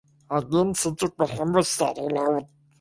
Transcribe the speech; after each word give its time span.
Angin 0.37 0.69
sejuk 0.81 1.13
berhembus 1.19 1.69
dari 1.79 2.07
laut. 2.15 2.45